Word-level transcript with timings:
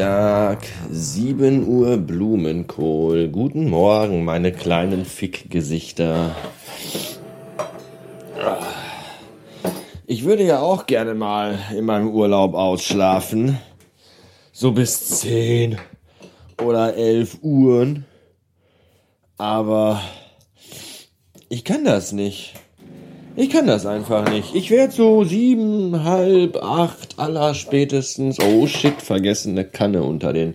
Dienstag, 0.00 0.62
7 0.90 1.68
Uhr 1.68 1.98
Blumenkohl. 1.98 3.28
Guten 3.28 3.68
Morgen, 3.68 4.24
meine 4.24 4.50
kleinen 4.50 5.04
Fickgesichter. 5.04 6.34
Ich 10.06 10.24
würde 10.24 10.42
ja 10.44 10.60
auch 10.60 10.86
gerne 10.86 11.12
mal 11.12 11.58
in 11.76 11.84
meinem 11.84 12.08
Urlaub 12.08 12.54
ausschlafen. 12.54 13.58
So 14.52 14.72
bis 14.72 15.20
10 15.20 15.76
oder 16.64 16.94
11 16.94 17.40
Uhren. 17.42 18.06
Aber 19.36 20.00
ich 21.50 21.62
kann 21.62 21.84
das 21.84 22.12
nicht. 22.12 22.54
Ich 23.36 23.50
kann 23.50 23.66
das 23.66 23.86
einfach 23.86 24.28
nicht. 24.28 24.54
Ich 24.54 24.70
werde 24.70 24.92
so 24.92 25.24
sieben, 25.24 26.04
halb, 26.04 26.56
acht, 26.62 27.18
aller 27.18 27.54
spätestens. 27.54 28.38
Oh 28.40 28.66
shit, 28.66 29.00
vergessen 29.00 29.52
eine 29.52 29.64
Kanne 29.64 30.02
unter 30.02 30.32
den 30.32 30.54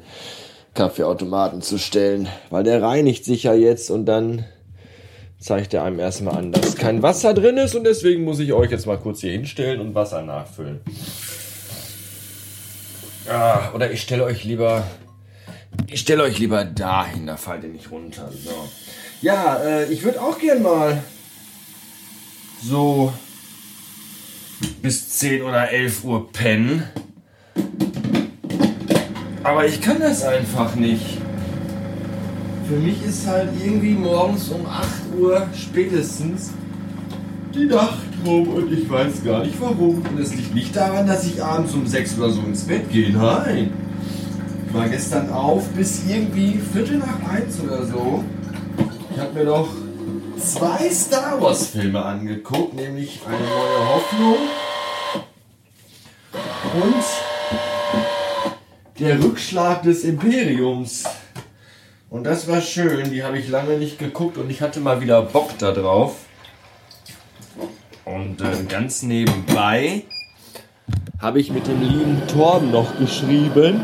Kaffeeautomaten 0.74 1.62
zu 1.62 1.78
stellen. 1.78 2.28
Weil 2.50 2.64
der 2.64 2.82
reinigt 2.82 3.24
sich 3.24 3.44
ja 3.44 3.54
jetzt 3.54 3.90
und 3.90 4.06
dann 4.06 4.46
zeigt 5.40 5.74
er 5.74 5.84
einem 5.84 6.00
erstmal 6.00 6.38
an, 6.38 6.52
dass 6.52 6.76
kein 6.76 7.02
Wasser 7.02 7.34
drin 7.34 7.58
ist 7.58 7.76
und 7.76 7.86
deswegen 7.86 8.24
muss 8.24 8.40
ich 8.40 8.52
euch 8.52 8.72
jetzt 8.72 8.88
mal 8.88 8.98
kurz 8.98 9.22
hier 9.22 9.32
hinstellen 9.32 9.80
und 9.80 9.96
Wasser 9.96 10.22
nachfüllen. 10.22 10.82
Ah, 13.30 13.72
oder 13.74 13.92
ich 13.92 14.02
stelle 14.02 14.24
euch 14.24 14.44
lieber. 14.44 14.84
Ich 15.88 16.02
stelle 16.02 16.24
euch 16.24 16.40
lieber 16.40 16.66
dahin, 16.66 17.28
da 17.28 17.38
fallt 17.38 17.64
ihr 17.64 17.70
nicht 17.70 17.92
runter. 17.92 18.30
So. 18.32 18.52
Ja, 19.22 19.58
äh, 19.64 19.92
ich 19.92 20.04
würde 20.04 20.22
auch 20.22 20.40
gern 20.40 20.62
mal 20.62 21.04
so 22.68 23.14
bis 24.82 25.10
10 25.10 25.44
oder 25.44 25.70
11 25.72 26.04
Uhr 26.04 26.32
pennen. 26.32 26.84
Aber 29.44 29.66
ich 29.66 29.80
kann 29.82 30.00
das 30.00 30.24
einfach 30.24 30.76
nicht. 30.76 31.20
Für 32.68 32.78
mich 32.78 33.06
ist 33.06 33.28
halt 33.28 33.50
irgendwie 33.64 33.94
morgens 33.94 34.50
um 34.50 34.66
8 34.66 34.86
Uhr 35.20 35.48
spätestens 35.56 36.52
die 37.54 37.66
Nacht 37.66 38.00
rum 38.26 38.48
und 38.48 38.74
ich 38.74 38.90
weiß 38.90 39.24
gar 39.24 39.44
nicht 39.44 39.62
warum. 39.62 40.02
Und 40.02 40.20
es 40.20 40.34
liegt 40.34 40.56
nicht 40.56 40.76
daran, 40.76 41.06
dass 41.06 41.26
ich 41.26 41.44
abends 41.44 41.74
um 41.74 41.86
6 41.86 42.18
oder 42.18 42.32
so 42.32 42.42
ins 42.42 42.64
Bett 42.64 42.90
gehe. 42.90 43.12
Nein. 43.12 43.72
Ich 44.68 44.74
war 44.74 44.90
gestern 44.90 45.30
auf 45.30 45.68
bis 45.70 46.02
irgendwie 46.10 46.60
Viertel 46.74 46.98
nach 46.98 47.30
1 47.30 47.60
oder 47.62 47.86
so. 47.86 48.24
Ich 49.14 49.22
habe 49.22 49.34
mir 49.34 49.46
doch 49.46 49.70
zwei 50.38 50.90
Star 50.90 51.42
Wars 51.42 51.68
Filme 51.68 52.04
angeguckt, 52.04 52.74
nämlich 52.74 53.22
Eine 53.28 53.38
neue 53.38 53.88
Hoffnung 53.90 54.38
und 56.74 57.04
Der 59.00 59.24
Rückschlag 59.24 59.84
des 59.84 60.04
Imperiums. 60.04 61.04
Und 62.10 62.24
das 62.24 62.48
war 62.48 62.62
schön, 62.62 63.12
die 63.12 63.24
habe 63.24 63.38
ich 63.38 63.50
lange 63.50 63.78
nicht 63.78 64.00
geguckt 64.00 64.38
und 64.38 64.50
ich 64.50 64.62
hatte 64.62 64.80
mal 64.80 65.02
wieder 65.02 65.22
Bock 65.22 65.58
da 65.58 65.72
drauf. 65.72 66.16
Und 68.06 68.42
äh, 68.42 68.64
ganz 68.70 69.02
nebenbei 69.02 70.04
habe 71.20 71.40
ich 71.40 71.52
mit 71.52 71.68
dem 71.68 71.82
lieben 71.82 72.22
Torben 72.28 72.72
noch 72.72 72.98
geschrieben, 73.00 73.82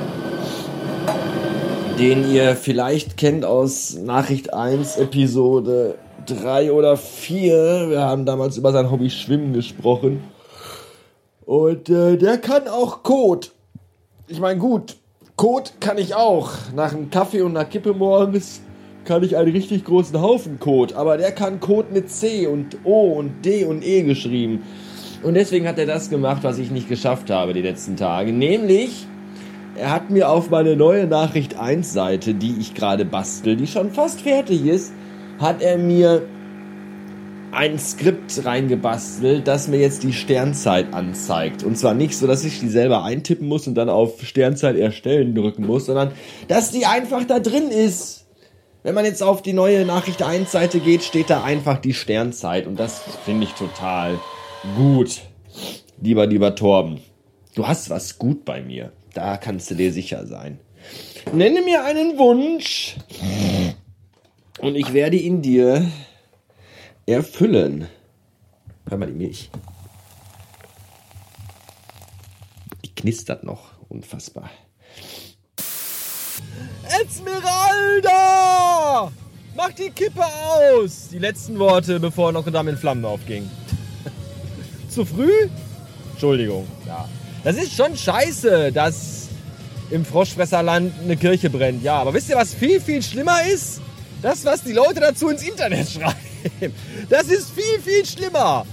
den 1.97 2.31
ihr 2.31 2.55
vielleicht 2.55 3.17
kennt 3.17 3.43
aus 3.43 3.95
Nachricht 3.95 4.53
1 4.53 4.97
Episode 4.97 5.95
drei 6.35 6.71
oder 6.71 6.97
vier. 6.97 7.89
Wir 7.89 8.01
haben 8.01 8.25
damals 8.25 8.57
über 8.57 8.71
sein 8.71 8.91
Hobby 8.91 9.09
Schwimmen 9.09 9.53
gesprochen. 9.53 10.23
Und 11.45 11.89
äh, 11.89 12.17
der 12.17 12.37
kann 12.37 12.67
auch 12.67 13.03
Code. 13.03 13.47
Ich 14.27 14.39
meine, 14.39 14.59
gut, 14.59 14.95
Code 15.35 15.71
kann 15.79 15.97
ich 15.97 16.15
auch. 16.15 16.51
Nach 16.75 16.93
einem 16.93 17.09
Kaffee 17.09 17.41
und 17.41 17.57
einer 17.57 17.65
Kippe 17.65 17.93
morgens 17.93 18.61
kann 19.05 19.23
ich 19.23 19.35
einen 19.35 19.51
richtig 19.51 19.83
großen 19.83 20.21
Haufen 20.21 20.59
Code. 20.59 20.95
Aber 20.95 21.17
der 21.17 21.31
kann 21.31 21.59
Code 21.59 21.87
mit 21.91 22.09
C 22.09 22.47
und 22.47 22.77
O 22.83 23.13
und 23.13 23.43
D 23.43 23.65
und 23.65 23.83
E 23.83 24.03
geschrieben. 24.03 24.63
Und 25.23 25.33
deswegen 25.35 25.67
hat 25.67 25.77
er 25.77 25.85
das 25.85 26.09
gemacht, 26.09 26.43
was 26.43 26.57
ich 26.57 26.71
nicht 26.71 26.87
geschafft 26.87 27.29
habe 27.29 27.53
die 27.53 27.61
letzten 27.61 27.95
Tage. 27.95 28.31
Nämlich, 28.31 29.05
er 29.75 29.91
hat 29.91 30.09
mir 30.09 30.29
auf 30.29 30.49
meine 30.49 30.75
neue 30.75 31.05
Nachricht 31.05 31.59
1 31.59 31.91
Seite, 31.93 32.33
die 32.33 32.57
ich 32.59 32.73
gerade 32.73 33.05
bastel, 33.05 33.55
die 33.55 33.67
schon 33.67 33.91
fast 33.91 34.21
fertig 34.21 34.65
ist, 34.65 34.93
hat 35.41 35.61
er 35.61 35.77
mir 35.77 36.21
ein 37.51 37.77
Skript 37.79 38.45
reingebastelt, 38.45 39.47
das 39.47 39.67
mir 39.67 39.79
jetzt 39.79 40.03
die 40.03 40.13
Sternzeit 40.13 40.93
anzeigt. 40.93 41.63
Und 41.63 41.77
zwar 41.77 41.93
nicht 41.93 42.17
so, 42.17 42.27
dass 42.27 42.45
ich 42.45 42.59
die 42.59 42.69
selber 42.69 43.03
eintippen 43.03 43.47
muss 43.47 43.67
und 43.67 43.75
dann 43.75 43.89
auf 43.89 44.23
Sternzeit 44.23 44.77
erstellen 44.77 45.35
drücken 45.35 45.65
muss, 45.65 45.87
sondern 45.87 46.11
dass 46.47 46.71
die 46.71 46.85
einfach 46.85 47.25
da 47.25 47.39
drin 47.39 47.69
ist. 47.69 48.25
Wenn 48.83 48.95
man 48.95 49.05
jetzt 49.05 49.21
auf 49.21 49.41
die 49.41 49.53
neue 49.53 49.85
Nachricht 49.85 50.23
1 50.23 50.51
Seite 50.51 50.79
geht, 50.79 51.03
steht 51.03 51.29
da 51.29 51.43
einfach 51.43 51.79
die 51.79 51.93
Sternzeit 51.93 52.65
und 52.65 52.79
das 52.79 53.01
finde 53.25 53.43
ich 53.43 53.51
total 53.51 54.17
gut. 54.75 55.21
Lieber, 56.01 56.25
lieber 56.25 56.55
Torben, 56.55 56.99
du 57.53 57.67
hast 57.67 57.89
was 57.89 58.17
gut 58.17 58.45
bei 58.45 58.61
mir. 58.61 58.91
Da 59.13 59.37
kannst 59.37 59.69
du 59.69 59.75
dir 59.75 59.91
sicher 59.91 60.25
sein. 60.25 60.59
Nenne 61.33 61.61
mir 61.61 61.83
einen 61.83 62.17
Wunsch. 62.17 62.95
Und 64.61 64.75
ich 64.75 64.93
werde 64.93 65.17
ihn 65.17 65.41
dir 65.41 65.89
erfüllen. 67.07 67.87
Hör 68.87 68.99
mal 68.99 69.07
die 69.07 69.13
Milch. 69.13 69.49
Die 72.85 72.93
knistert 72.93 73.43
noch. 73.43 73.71
Unfassbar. 73.89 74.51
Esmeralda! 77.03 78.11
Mach 79.55 79.71
die 79.71 79.89
Kippe 79.89 80.23
aus! 80.23 81.09
Die 81.11 81.17
letzten 81.17 81.57
Worte, 81.57 81.99
bevor 81.99 82.31
Notre 82.31 82.51
Dame 82.51 82.69
in 82.71 82.77
Flammen 82.77 83.03
aufging. 83.03 83.49
Zu 84.89 85.05
früh? 85.05 85.49
Entschuldigung. 86.11 86.67
Ja. 86.85 87.09
Das 87.43 87.57
ist 87.57 87.73
schon 87.75 87.97
scheiße, 87.97 88.71
dass 88.71 89.29
im 89.89 90.05
Froschfresserland 90.05 90.93
eine 91.03 91.17
Kirche 91.17 91.49
brennt. 91.49 91.81
Ja, 91.83 91.95
aber 91.95 92.13
wisst 92.13 92.29
ihr, 92.29 92.35
was 92.35 92.53
viel, 92.53 92.79
viel 92.79 93.01
schlimmer 93.01 93.41
ist? 93.43 93.81
Das, 94.21 94.45
was 94.45 94.63
die 94.63 94.73
Leute 94.73 94.99
dazu 94.99 95.29
ins 95.29 95.43
Internet 95.43 95.89
schreiben, 95.89 96.75
das 97.09 97.23
ist 97.23 97.51
viel, 97.51 97.79
viel 97.83 98.05
schlimmer. 98.05 98.65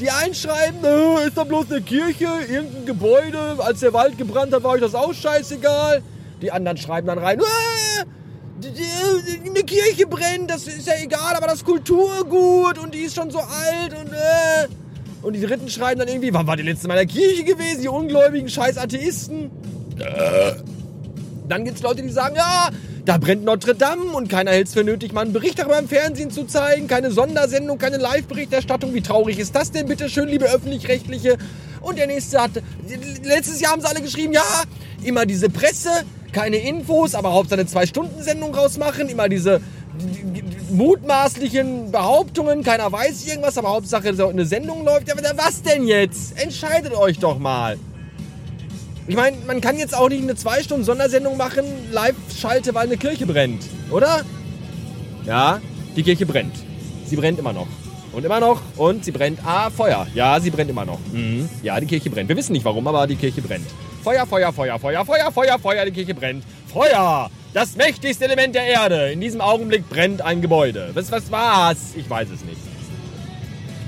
Die 0.00 0.10
einen 0.10 0.34
schreiben, 0.34 0.78
ist 1.24 1.36
doch 1.36 1.46
bloß 1.46 1.70
eine 1.70 1.80
Kirche, 1.82 2.26
irgendein 2.50 2.86
Gebäude, 2.86 3.56
als 3.58 3.80
der 3.80 3.92
Wald 3.92 4.18
gebrannt 4.18 4.52
hat, 4.52 4.64
war 4.64 4.72
euch 4.72 4.80
das 4.80 4.94
auch 4.94 5.14
scheißegal. 5.14 6.02
Die 6.40 6.50
anderen 6.50 6.76
schreiben 6.76 7.06
dann 7.06 7.18
rein, 7.18 7.40
eine 8.64 9.64
Kirche 9.64 10.06
brennt, 10.06 10.50
das 10.50 10.66
ist 10.66 10.86
ja 10.86 10.94
egal, 11.02 11.34
aber 11.36 11.46
das 11.46 11.64
Kulturgut 11.64 12.78
und 12.78 12.94
die 12.94 13.02
ist 13.02 13.14
schon 13.14 13.30
so 13.30 13.38
alt 13.38 13.94
und 13.98 14.12
äh. 14.12 14.68
Und 15.22 15.34
die 15.34 15.40
Dritten 15.40 15.68
schreiben 15.68 16.00
dann 16.00 16.08
irgendwie, 16.08 16.34
wann 16.34 16.46
war 16.48 16.56
die 16.56 16.64
letzte 16.64 16.88
Mal 16.88 16.98
in 16.98 17.06
der 17.06 17.14
Kirche 17.14 17.44
gewesen, 17.44 17.82
die 17.82 17.88
ungläubigen 17.88 18.48
scheiß 18.48 18.76
Atheisten? 18.76 19.52
Äh. 19.98 20.54
Dann 21.48 21.64
gibt 21.64 21.76
es 21.76 21.82
Leute, 21.82 22.02
die 22.02 22.10
sagen, 22.10 22.34
ja, 22.34 22.70
da 23.04 23.18
brennt 23.18 23.44
Notre 23.44 23.74
Dame 23.74 24.12
und 24.12 24.28
keiner 24.28 24.52
hält 24.52 24.68
es 24.68 24.74
für 24.74 24.84
nötig, 24.84 25.12
mal 25.12 25.22
einen 25.22 25.32
Bericht 25.32 25.58
darüber 25.58 25.78
im 25.78 25.88
Fernsehen 25.88 26.30
zu 26.30 26.44
zeigen, 26.44 26.86
keine 26.86 27.10
Sondersendung, 27.10 27.78
keine 27.78 27.96
Live-Berichterstattung. 27.96 28.94
Wie 28.94 29.00
traurig 29.00 29.38
ist 29.38 29.54
das 29.54 29.72
denn 29.72 29.86
bitte 29.86 30.08
schön, 30.08 30.28
liebe 30.28 30.44
Öffentlich-Rechtliche? 30.44 31.36
Und 31.80 31.98
der 31.98 32.06
nächste 32.06 32.40
hat, 32.40 32.52
letztes 33.24 33.60
Jahr 33.60 33.72
haben 33.72 33.80
sie 33.80 33.88
alle 33.88 34.02
geschrieben, 34.02 34.32
ja, 34.32 34.42
immer 35.02 35.26
diese 35.26 35.50
Presse, 35.50 35.90
keine 36.32 36.58
Infos, 36.58 37.14
aber 37.14 37.32
Hauptsache 37.32 37.60
eine 37.60 37.68
Zwei-Stunden-Sendung 37.68 38.54
rausmachen, 38.54 39.08
immer 39.08 39.28
diese 39.28 39.60
mutmaßlichen 40.70 41.90
Behauptungen, 41.90 42.62
keiner 42.62 42.90
weiß 42.90 43.26
irgendwas, 43.26 43.58
aber 43.58 43.70
Hauptsache 43.70 44.08
eine 44.08 44.46
Sendung 44.46 44.84
läuft. 44.84 45.08
Ja, 45.08 45.14
was 45.36 45.62
denn 45.62 45.86
jetzt? 45.86 46.40
Entscheidet 46.40 46.94
euch 46.94 47.18
doch 47.18 47.38
mal. 47.38 47.78
Ich 49.08 49.16
meine, 49.16 49.36
man 49.46 49.60
kann 49.60 49.76
jetzt 49.76 49.96
auch 49.96 50.08
nicht 50.08 50.22
eine 50.22 50.36
zwei 50.36 50.62
Stunden 50.62 50.84
Sondersendung 50.84 51.36
machen, 51.36 51.64
Live-Schalte, 51.90 52.74
weil 52.74 52.86
eine 52.86 52.96
Kirche 52.96 53.26
brennt, 53.26 53.64
oder? 53.90 54.22
Ja, 55.26 55.60
die 55.96 56.02
Kirche 56.02 56.24
brennt. 56.24 56.54
Sie 57.06 57.16
brennt 57.16 57.38
immer 57.38 57.52
noch. 57.52 57.66
Und 58.12 58.24
immer 58.24 58.40
noch. 58.40 58.60
Und 58.76 59.04
sie 59.04 59.10
brennt. 59.10 59.40
Ah, 59.44 59.70
Feuer. 59.70 60.06
Ja, 60.14 60.38
sie 60.38 60.50
brennt 60.50 60.70
immer 60.70 60.84
noch. 60.84 60.98
Mhm. 61.12 61.48
Ja, 61.62 61.80
die 61.80 61.86
Kirche 61.86 62.10
brennt. 62.10 62.28
Wir 62.28 62.36
wissen 62.36 62.52
nicht 62.52 62.64
warum, 62.64 62.86
aber 62.86 63.06
die 63.06 63.16
Kirche 63.16 63.40
brennt. 63.42 63.66
Feuer, 64.02 64.26
Feuer, 64.26 64.52
Feuer, 64.52 64.78
Feuer, 64.78 65.04
Feuer, 65.04 65.32
Feuer, 65.32 65.58
Feuer, 65.58 65.84
die 65.84 65.92
Kirche 65.92 66.14
brennt. 66.14 66.44
Feuer! 66.72 67.30
Das 67.54 67.76
mächtigste 67.76 68.24
Element 68.24 68.54
der 68.54 68.64
Erde. 68.64 69.12
In 69.12 69.20
diesem 69.20 69.40
Augenblick 69.40 69.88
brennt 69.88 70.22
ein 70.22 70.40
Gebäude. 70.40 70.90
Was, 70.94 71.12
was 71.12 71.30
war's? 71.30 71.92
Ich 71.96 72.08
weiß 72.08 72.28
es 72.30 72.44
nicht. 72.44 72.60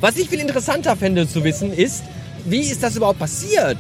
Was 0.01 0.17
ich 0.17 0.29
viel 0.29 0.41
interessanter 0.41 0.97
fände 0.97 1.27
zu 1.27 1.43
wissen 1.45 1.73
ist, 1.73 2.05
wie 2.45 2.61
ist 2.61 2.83
das 2.83 2.97
überhaupt 2.97 3.19
passiert? 3.19 3.79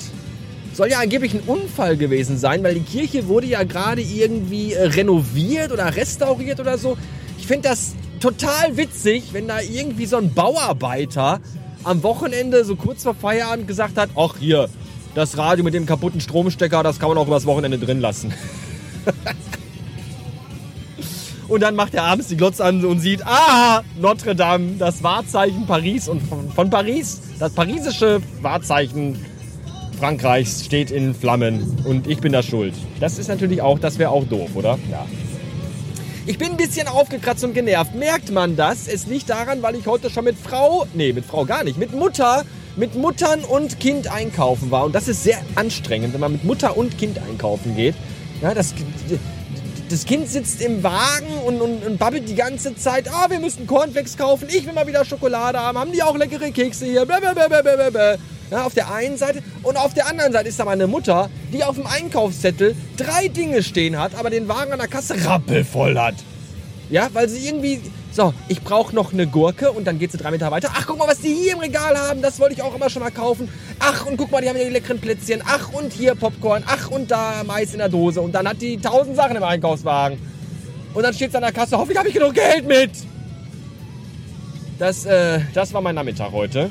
Soll 0.77 0.91
ja 0.91 1.01
angeblich 1.01 1.35
ein 1.35 1.41
Unfall 1.41 1.97
gewesen 1.97 2.39
sein, 2.39 2.63
weil 2.63 2.75
die 2.75 2.81
Kirche 2.81 3.29
wurde 3.29 3.47
ja 3.47 3.65
gerade 3.65 4.03
irgendwie 4.03 4.73
äh, 4.73 4.87
renoviert 4.87 5.73
oder 5.73 5.95
restauriert 5.95 6.61
oder 6.61 6.79
so. 6.79 6.97
Ich 7.39 7.47
finde 7.47 7.69
das 7.69 7.95
total 8.21 8.77
witzig, 8.77 9.33
wenn 9.33 9.49
da 9.49 9.61
irgendwie 9.61 10.07
so 10.07 10.17
ein 10.17 10.33
Bauarbeiter 10.33 11.41
am 11.85 12.03
Wochenende 12.03 12.65
so 12.65 12.77
kurz 12.77 13.03
vor 13.03 13.15
Feierabend 13.15 13.69
gesagt 13.69 13.99
hat, 13.99 14.11
ach 14.17 14.37
hier, 14.39 14.69
das 15.15 15.37
Radio 15.37 15.63
mit 15.63 15.75
dem 15.75 15.87
kaputten 15.87 16.21
Stromstecker, 16.21 16.83
das 16.83 16.99
kann 16.99 17.09
man 17.09 17.19
auch 17.19 17.27
übers 17.27 17.47
Wochenende 17.47 17.79
drin 17.79 18.01
lassen. 18.01 18.33
und 21.49 21.61
dann 21.61 21.77
macht 21.77 21.95
er 21.95 22.05
abends 22.05 22.29
die 22.29 22.37
Glotze 22.37 22.65
an 22.65 22.85
und 22.85 23.01
sieht, 23.01 23.25
ah, 23.27 23.83
Notre 24.01 24.35
Dame, 24.35 24.77
das 24.79 25.03
Wahrzeichen 25.03 25.67
Paris 25.67 26.09
und 26.09 26.23
von, 26.23 26.51
von 26.51 26.71
Paris, 26.71 27.21
das 27.39 27.53
parisische 27.53 28.21
Wahrzeichen 28.41 29.19
Frankreichs 30.05 30.63
steht 30.63 30.91
in 30.91 31.15
Flammen 31.15 31.79
und 31.85 32.07
ich 32.07 32.19
bin 32.19 32.31
da 32.31 32.43
schuld. 32.43 32.75
Das 33.01 33.19
ist 33.19 33.29
natürlich 33.29 33.63
auch, 33.63 33.79
das 33.79 33.99
wäre 33.99 34.11
auch 34.11 34.25
doof, 34.25 34.51
oder? 34.55 34.79
Ja. 34.91 35.07
Ich 36.27 36.37
bin 36.37 36.51
ein 36.51 36.57
bisschen 36.59 36.89
aufgekratzt 36.89 37.43
und 37.43 37.55
genervt. 37.55 37.95
Merkt 37.95 38.31
man 38.31 38.55
das? 38.55 38.87
Es 38.87 39.07
liegt 39.07 39.31
daran, 39.31 39.63
weil 39.63 39.77
ich 39.77 39.87
heute 39.87 40.11
schon 40.11 40.25
mit 40.25 40.37
Frau, 40.37 40.87
nee, 40.93 41.15
mit 41.15 41.25
Frau 41.25 41.47
gar 41.47 41.65
nicht, 41.65 41.79
mit 41.79 41.95
Mutter, 41.95 42.45
mit 42.77 42.95
Muttern 42.97 43.45
und 43.45 43.81
Kind 43.81 44.13
einkaufen 44.13 44.71
war. 44.71 44.85
Und 44.85 44.95
das 44.95 45.09
ist 45.09 45.25
sehr 45.25 45.39
anstrengend, 45.55 46.13
wenn 46.13 46.21
man 46.21 46.33
mit 46.33 46.45
Mutter 46.45 46.77
und 46.77 46.99
Kind 46.99 47.19
einkaufen 47.27 47.75
geht. 47.75 47.95
Ja, 48.43 48.53
das, 48.53 48.75
das 49.89 50.05
Kind 50.05 50.29
sitzt 50.29 50.61
im 50.61 50.83
Wagen 50.83 51.33
und, 51.47 51.63
und, 51.63 51.83
und 51.83 51.97
babbelt 51.97 52.29
die 52.29 52.35
ganze 52.35 52.77
Zeit, 52.77 53.09
ah, 53.11 53.31
wir 53.31 53.41
müssen 53.41 53.67
Cornflakes 53.67 54.19
kaufen, 54.19 54.49
ich 54.51 54.67
will 54.67 54.75
mal 54.75 54.87
wieder 54.87 55.03
Schokolade 55.07 55.59
haben, 55.59 55.79
haben 55.79 55.93
die 55.93 56.03
auch 56.03 56.15
leckere 56.15 56.51
Kekse 56.51 56.85
hier, 56.85 57.07
blablabla. 57.07 58.19
Ja, 58.51 58.65
auf 58.65 58.75
der 58.75 58.93
einen 58.93 59.17
Seite 59.17 59.43
und 59.63 59.77
auf 59.77 59.95
der 59.95 60.07
anderen 60.07 60.33
Seite 60.33 60.49
ist 60.49 60.61
da 60.61 60.65
meine 60.65 60.87
Mutter, 60.87 61.31
die 61.53 61.65
auf 61.65 61.77
dem 61.77 61.87
Einkaufszettel 61.87 62.77
drei 62.97 63.29
Dinge 63.29 63.63
stehen 63.63 63.99
hat, 63.99 64.15
aber 64.15 64.31
den 64.31 64.49
Wagen 64.49 64.73
an 64.73 64.79
der 64.79 64.89
Kasse 64.89 65.15
rappelvoll 65.25 65.99
hat. 65.99 66.15
Ja, 66.91 67.09
weil 67.15 67.29
sie 67.29 67.49
irgendwie, 67.49 67.81
so, 68.13 68.35
ich 68.49 68.63
brauche 68.63 68.95
noch 68.95 69.13
eine 69.13 69.27
Gurke 69.27 69.73
und 69.73 69.87
dann 69.87 69.99
geht 69.99 70.13
sie 70.13 70.19
drei 70.19 70.31
Meter 70.31 70.51
weiter. 70.51 70.71
Ach, 70.75 70.85
guck 70.87 70.99
mal, 70.99 71.09
was 71.09 71.21
die 71.21 71.35
hier 71.35 71.55
im 71.55 71.59
Regal 71.59 71.97
haben, 71.97 72.21
das 72.21 72.39
wollte 72.39 72.55
ich 72.55 72.63
auch 72.63 72.75
immer 72.75 72.91
schon 72.91 73.03
mal 73.03 73.11
kaufen. 73.11 73.49
Ach, 73.79 74.05
und 74.07 74.19
guck 74.19 74.31
mal, 74.31 74.43
die 74.43 74.49
haben 74.49 74.57
ja 74.57 74.65
die 74.65 74.71
leckeren 74.71 75.01
Plätzchen. 75.01 75.43
Ach, 75.47 75.73
und 75.73 75.93
hier 75.93 76.15
Popcorn. 76.15 76.63
Ach, 76.67 76.91
und 76.91 77.11
da 77.11 77.43
Mais 77.47 77.73
in 77.73 77.79
der 77.79 77.89
Dose. 77.89 78.21
Und 78.21 78.33
dann 78.33 78.47
hat 78.47 78.61
die 78.61 78.77
tausend 78.77 79.17
Sachen 79.17 79.37
im 79.37 79.43
Einkaufswagen. 79.43 80.19
Und 80.93 81.03
dann 81.03 81.15
steht 81.15 81.31
sie 81.31 81.37
an 81.37 81.43
der 81.43 81.53
Kasse, 81.53 81.77
hoffentlich 81.77 81.99
habe 81.99 82.09
ich 82.09 82.15
genug 82.15 82.35
Geld 82.35 82.69
mit. 82.69 82.91
Das, 84.79 85.07
äh, 85.07 85.41
das 85.55 85.73
war 85.73 85.81
mein 85.81 85.95
Nachmittag 85.95 86.31
heute. 86.33 86.69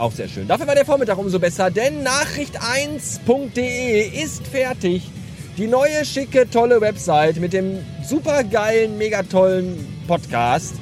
Auch 0.00 0.12
sehr 0.12 0.28
schön. 0.28 0.48
Dafür 0.48 0.66
war 0.66 0.74
der 0.74 0.86
Vormittag 0.86 1.18
umso 1.18 1.38
besser, 1.38 1.70
denn 1.70 2.06
nachricht1.de 2.06 4.22
ist 4.22 4.46
fertig. 4.46 5.10
Die 5.58 5.66
neue, 5.66 6.06
schicke, 6.06 6.48
tolle 6.48 6.80
Website 6.80 7.38
mit 7.38 7.52
dem 7.52 7.80
super 8.02 8.44
geilen, 8.44 8.96
mega 8.96 9.22
tollen 9.22 9.86
Podcast 10.06 10.74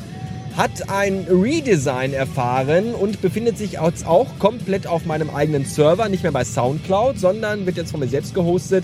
hat 0.56 0.90
ein 0.90 1.26
Redesign 1.30 2.12
erfahren 2.12 2.94
und 2.94 3.22
befindet 3.22 3.58
sich 3.58 3.78
auch 3.78 4.26
komplett 4.40 4.88
auf 4.88 5.04
meinem 5.04 5.30
eigenen 5.30 5.64
Server, 5.64 6.08
nicht 6.08 6.24
mehr 6.24 6.32
bei 6.32 6.44
Soundcloud, 6.44 7.18
sondern 7.18 7.64
wird 7.64 7.76
jetzt 7.76 7.92
von 7.92 8.00
mir 8.00 8.08
selbst 8.08 8.34
gehostet 8.34 8.82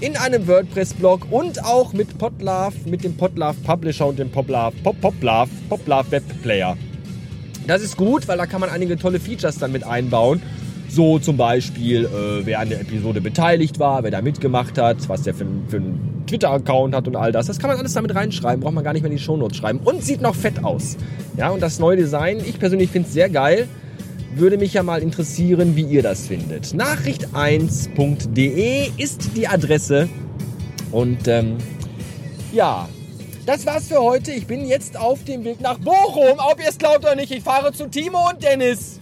in 0.00 0.16
einem 0.16 0.46
WordPress-Blog 0.46 1.26
und 1.30 1.64
auch 1.64 1.92
mit 1.92 2.16
Podlove, 2.18 2.74
mit 2.86 3.02
dem 3.02 3.16
Podlove 3.16 3.56
Publisher 3.64 4.06
und 4.06 4.20
dem 4.20 4.30
Poplove, 4.30 4.76
Pop, 4.84 5.00
Poplove, 5.00 5.50
Poplove 5.68 6.10
Web. 6.12 6.22
Das 7.66 7.82
ist 7.82 7.96
gut, 7.96 8.28
weil 8.28 8.38
da 8.38 8.46
kann 8.46 8.60
man 8.60 8.70
einige 8.70 8.96
tolle 8.96 9.18
Features 9.20 9.58
dann 9.58 9.72
mit 9.72 9.84
einbauen. 9.84 10.40
So 10.88 11.18
zum 11.18 11.36
Beispiel, 11.36 12.04
äh, 12.04 12.46
wer 12.46 12.60
an 12.60 12.68
der 12.68 12.80
Episode 12.80 13.20
beteiligt 13.20 13.80
war, 13.80 14.04
wer 14.04 14.12
da 14.12 14.22
mitgemacht 14.22 14.78
hat, 14.78 15.08
was 15.08 15.22
der 15.22 15.34
für, 15.34 15.44
für 15.68 15.78
einen 15.78 16.22
Twitter-Account 16.26 16.94
hat 16.94 17.08
und 17.08 17.16
all 17.16 17.32
das. 17.32 17.46
Das 17.46 17.58
kann 17.58 17.68
man 17.68 17.78
alles 17.78 17.94
damit 17.94 18.14
reinschreiben, 18.14 18.60
braucht 18.60 18.74
man 18.74 18.84
gar 18.84 18.92
nicht 18.92 19.02
mehr 19.02 19.10
in 19.10 19.16
die 19.16 19.22
Shownotes 19.22 19.56
schreiben. 19.58 19.80
Und 19.84 20.04
sieht 20.04 20.20
noch 20.20 20.36
fett 20.36 20.62
aus. 20.64 20.96
Ja, 21.36 21.50
und 21.50 21.60
das 21.60 21.80
neue 21.80 21.96
Design, 21.96 22.38
ich 22.38 22.58
persönlich 22.58 22.90
finde 22.90 23.06
es 23.08 23.14
sehr 23.14 23.28
geil. 23.28 23.68
Würde 24.36 24.58
mich 24.58 24.74
ja 24.74 24.82
mal 24.82 25.00
interessieren, 25.02 25.76
wie 25.76 25.84
ihr 25.84 26.02
das 26.02 26.26
findet. 26.26 26.66
Nachricht1.de 26.66 28.90
ist 28.96 29.30
die 29.34 29.48
Adresse. 29.48 30.10
Und 30.92 31.26
ähm, 31.26 31.56
ja, 32.52 32.86
das 33.46 33.64
war's 33.64 33.88
für 33.88 34.02
heute. 34.02 34.32
Ich 34.32 34.46
bin 34.46 34.66
jetzt 34.66 34.98
auf 34.98 35.24
dem 35.24 35.44
Weg 35.44 35.60
nach 35.60 35.78
Bochum. 35.78 36.38
Ob 36.38 36.60
ihr 36.60 36.68
es 36.68 36.78
glaubt 36.78 36.98
oder 36.98 37.14
nicht, 37.14 37.30
ich 37.30 37.44
fahre 37.44 37.72
zu 37.72 37.88
Timo 37.88 38.28
und 38.28 38.42
Dennis. 38.42 39.00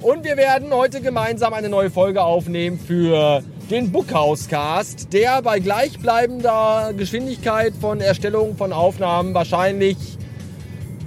Und 0.00 0.24
wir 0.24 0.36
werden 0.36 0.72
heute 0.72 1.00
gemeinsam 1.00 1.54
eine 1.54 1.68
neue 1.68 1.90
Folge 1.90 2.22
aufnehmen 2.22 2.78
für 2.78 3.42
den 3.70 3.92
Bookhouse-Cast, 3.92 5.12
der 5.12 5.40
bei 5.40 5.60
gleichbleibender 5.60 6.92
Geschwindigkeit 6.96 7.74
von 7.80 8.00
Erstellung 8.00 8.56
von 8.56 8.72
Aufnahmen 8.72 9.34
wahrscheinlich 9.34 9.96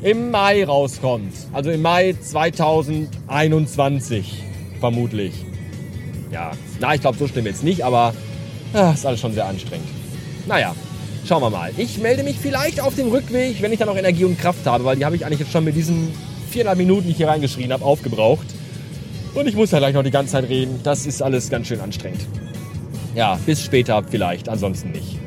im 0.01 0.31
Mai 0.31 0.65
rauskommt. 0.65 1.33
Also 1.51 1.71
im 1.71 1.81
Mai 1.81 2.15
2021 2.19 4.43
vermutlich. 4.79 5.33
Ja, 6.31 6.51
na, 6.79 6.95
ich 6.95 7.01
glaube, 7.01 7.17
so 7.17 7.27
schlimm 7.27 7.45
jetzt 7.45 7.63
nicht, 7.63 7.83
aber 7.83 8.13
ah, 8.73 8.91
ist 8.91 9.05
alles 9.05 9.19
schon 9.19 9.33
sehr 9.33 9.45
anstrengend. 9.45 9.87
Naja, 10.47 10.73
Schauen 11.25 11.41
wir 11.41 11.49
mal. 11.49 11.71
Ich 11.77 11.99
melde 11.99 12.23
mich 12.23 12.37
vielleicht 12.39 12.81
auf 12.81 12.95
dem 12.95 13.09
Rückweg, 13.09 13.61
wenn 13.61 13.71
ich 13.71 13.79
dann 13.79 13.87
noch 13.87 13.97
Energie 13.97 14.25
und 14.25 14.39
Kraft 14.39 14.65
habe, 14.65 14.83
weil 14.83 14.95
die 14.95 15.05
habe 15.05 15.15
ich 15.15 15.25
eigentlich 15.25 15.39
jetzt 15.39 15.51
schon 15.51 15.63
mit 15.63 15.75
diesen 15.75 16.11
viereinhalb 16.49 16.77
Minuten, 16.77 17.03
die 17.03 17.11
ich 17.11 17.17
hier 17.17 17.27
reingeschrien 17.27 17.71
habe, 17.71 17.85
aufgebraucht. 17.85 18.47
Und 19.35 19.47
ich 19.47 19.55
muss 19.55 19.71
ja 19.71 19.77
gleich 19.79 19.93
noch 19.93 20.03
die 20.03 20.11
ganze 20.11 20.31
Zeit 20.31 20.49
reden. 20.49 20.79
Das 20.83 21.05
ist 21.05 21.21
alles 21.21 21.49
ganz 21.49 21.67
schön 21.67 21.79
anstrengend. 21.81 22.25
Ja, 23.15 23.39
bis 23.45 23.63
später 23.63 24.03
vielleicht, 24.09 24.49
ansonsten 24.49 24.91
nicht. 24.91 25.19